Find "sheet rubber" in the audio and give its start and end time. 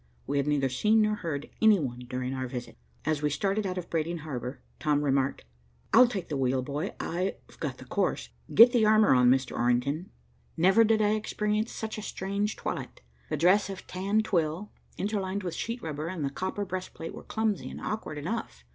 15.53-16.07